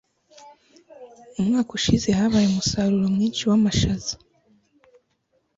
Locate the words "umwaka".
1.39-1.69